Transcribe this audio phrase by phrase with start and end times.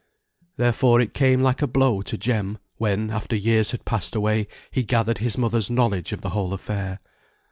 [0.57, 4.81] Therefore it came like a blow to Jem when, after years had passed away, he
[4.81, 6.99] gathered his mother's knowledge of the whole affair.